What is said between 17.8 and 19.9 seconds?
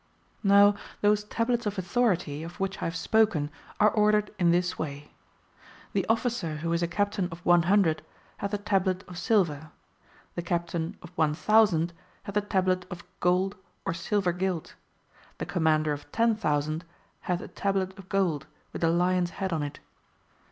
of gold, with a lion's head on it.